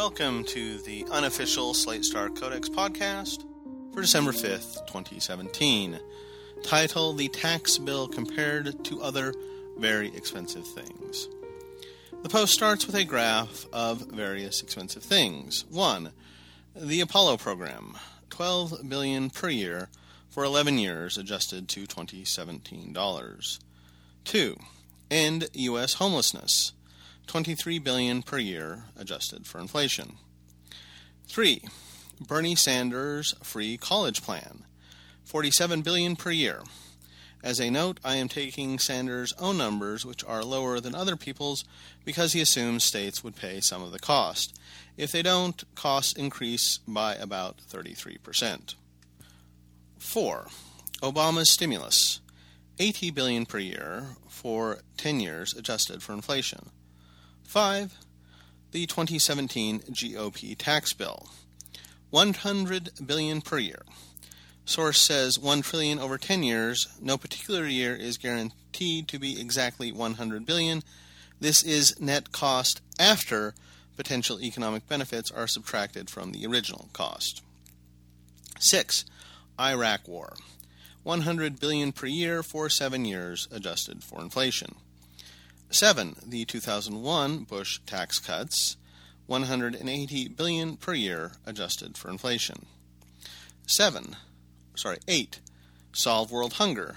[0.00, 3.44] Welcome to the unofficial Slate Star Codex podcast
[3.92, 6.00] for December 5th, 2017,
[6.62, 9.34] titled The Tax Bill Compared to Other
[9.76, 11.28] Very Expensive Things.
[12.22, 15.66] The post starts with a graph of various expensive things.
[15.68, 16.12] 1.
[16.74, 17.98] The Apollo program,
[18.30, 19.90] 12 billion per year
[20.30, 23.60] for 11 years adjusted to 2017 dollars.
[24.24, 24.56] 2.
[25.10, 26.72] End US homelessness,
[27.30, 30.16] 23 billion per year adjusted for inflation.
[31.28, 31.62] 3.
[32.26, 34.64] Bernie Sanders free college plan,
[35.22, 36.64] 47 billion per year.
[37.40, 41.64] As a note, I am taking Sanders' own numbers, which are lower than other people's,
[42.04, 44.58] because he assumes states would pay some of the cost.
[44.96, 48.74] If they don't, costs increase by about 33%.
[49.98, 50.46] 4.
[51.00, 52.18] Obama's stimulus,
[52.80, 56.70] 80 billion per year for 10 years adjusted for inflation.
[57.50, 57.98] 5.
[58.70, 61.30] The 2017 GOP tax bill.
[62.10, 63.82] 100 billion per year.
[64.64, 66.86] Source says 1 trillion over 10 years.
[67.02, 70.84] No particular year is guaranteed to be exactly 100 billion.
[71.40, 73.54] This is net cost after
[73.96, 77.42] potential economic benefits are subtracted from the original cost.
[78.60, 79.04] 6.
[79.58, 80.34] Iraq war.
[81.02, 84.76] 100 billion per year for 7 years adjusted for inflation.
[85.70, 86.16] 7.
[86.26, 88.76] The 2001 Bush tax cuts,
[89.26, 92.66] 180 billion per year adjusted for inflation.
[93.66, 94.16] 7.
[94.74, 95.38] Sorry, 8.
[95.92, 96.96] Solve world hunger,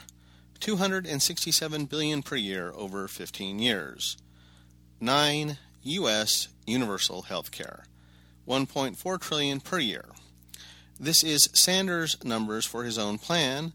[0.59, 4.17] 267 billion per year over 15 years.
[4.99, 5.57] 9.
[5.83, 7.83] US universal health care,
[8.47, 10.05] 1.4 trillion per year.
[10.99, 13.73] This is Sanders' numbers for his own plan.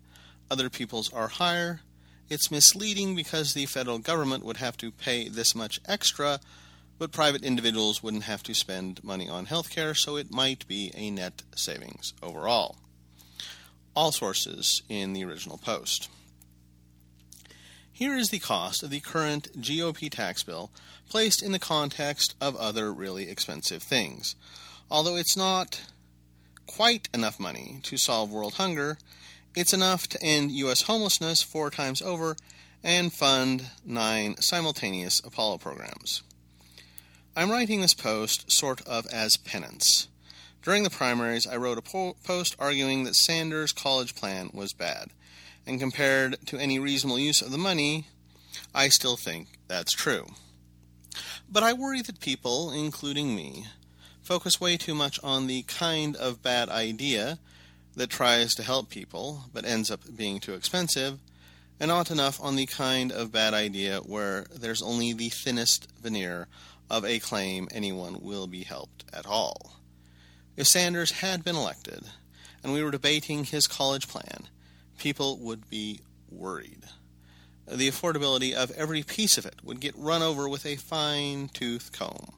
[0.51, 1.83] Other people's are higher,
[2.29, 6.41] it's misleading because the federal government would have to pay this much extra,
[6.98, 10.93] but private individuals wouldn't have to spend money on health care, so it might be
[10.95, 12.77] a net savings overall.
[13.95, 16.08] All sources in the original post.
[17.91, 20.70] Here is the cost of the current GOP tax bill
[21.08, 24.36] placed in the context of other really expensive things.
[24.91, 25.81] Although it's not
[26.67, 28.98] quite enough money to solve world hunger,
[29.55, 30.83] it's enough to end U.S.
[30.83, 32.36] homelessness four times over
[32.83, 36.23] and fund nine simultaneous Apollo programs.
[37.36, 40.08] I'm writing this post sort of as penance.
[40.63, 45.11] During the primaries, I wrote a po- post arguing that Sanders' college plan was bad,
[45.67, 48.08] and compared to any reasonable use of the money,
[48.75, 50.27] I still think that's true.
[51.51, 53.67] But I worry that people, including me,
[54.20, 57.39] focus way too much on the kind of bad idea
[57.98, 61.19] that tries to help people but ends up being too expensive,
[61.81, 66.48] and not enough on the kind of bad idea where there's only the thinnest veneer
[66.91, 69.81] of a claim anyone will be helped at all.
[70.57, 72.05] If Sanders had been elected
[72.64, 74.48] and we were debating his college plan,
[74.98, 76.01] people would be
[76.31, 76.85] worried.
[77.67, 81.92] The affordability of every piece of it would get run over with a fine tooth
[81.92, 82.33] comb.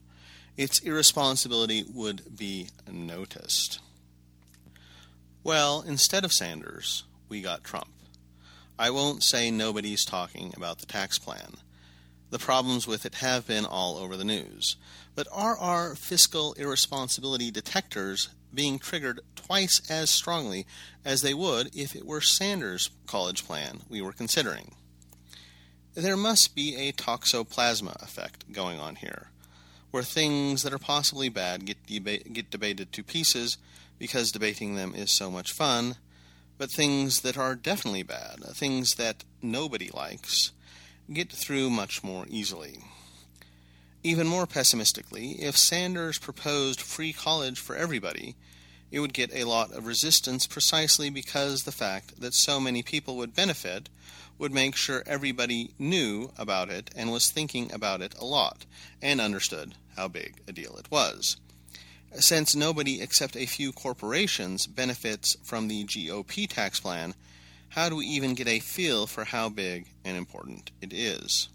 [0.56, 3.80] Its irresponsibility would be noticed.
[5.42, 7.88] Well, instead of Sanders, we got Trump.
[8.78, 11.54] I won't say nobody's talking about the tax plan.
[12.28, 14.76] The problems with it have been all over the news.
[15.14, 20.66] But are our fiscal irresponsibility detectors being triggered twice as strongly
[21.06, 24.72] as they would if it were Sanders' college plan we were considering?
[25.94, 29.30] There must be a toxoplasma effect going on here,
[29.90, 33.58] where things that are possibly bad get, deba- get debated to pieces
[33.98, 35.96] because debating them is so much fun,
[36.58, 40.52] but things that are definitely bad, uh, things that nobody likes,
[41.12, 42.78] get through much more easily.
[44.02, 48.34] Even more pessimistically, if Sanders proposed free college for everybody,
[48.90, 53.16] it would get a lot of resistance precisely because the fact that so many people
[53.16, 53.88] would benefit
[54.38, 58.64] would make sure everybody knew about it and was thinking about it a lot
[59.02, 61.36] and understood how big a deal it was.
[62.14, 67.14] Since nobody except a few corporations benefits from the GOP tax plan,
[67.68, 71.48] how do we even get a feel for how big and important it is?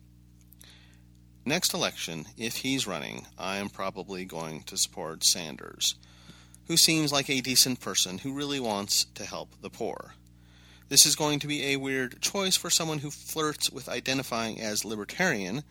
[1.43, 5.95] Next election, if he's running, I am probably going to support Sanders,
[6.67, 10.15] who seems like a decent person who really wants to help the poor.
[10.89, 14.85] This is going to be a weird choice for someone who flirts with identifying as
[14.85, 15.63] libertarian,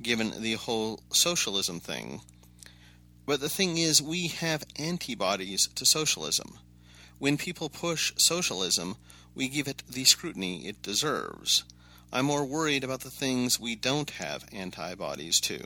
[0.00, 2.20] given the whole socialism thing
[3.28, 6.58] but the thing is, we have antibodies to socialism.
[7.18, 8.96] When people push socialism,
[9.34, 11.64] we give it the scrutiny it deserves.
[12.10, 15.62] I'm more worried about the things we don't have antibodies to.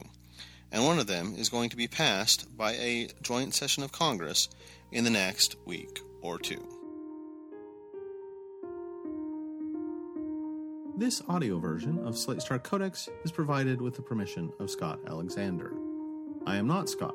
[0.72, 4.48] And one of them is going to be passed by a joint session of Congress
[4.90, 6.66] in the next week or two.
[10.96, 15.72] This audio version of Slate Star Codex is provided with the permission of Scott Alexander.
[16.46, 17.14] I am not Scott.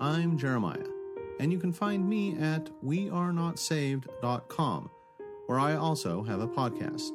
[0.00, 0.86] I'm Jeremiah,
[1.40, 4.90] and you can find me at wearenotsaved.com,
[5.46, 7.12] where I also have a podcast.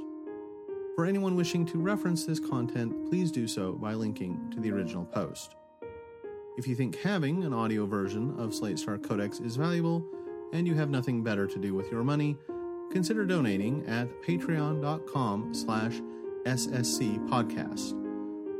[1.00, 5.06] For anyone wishing to reference this content, please do so by linking to the original
[5.06, 5.56] post.
[6.58, 10.06] If you think having an audio version of Slate Star Codex is valuable
[10.52, 12.36] and you have nothing better to do with your money,
[12.92, 16.02] consider donating at patreon.com slash
[16.44, 17.94] ssc podcast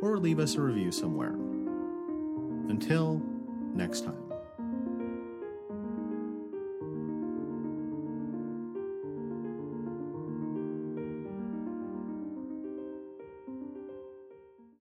[0.02, 1.36] or leave us a review somewhere.
[2.70, 3.22] Until
[3.76, 4.29] next time.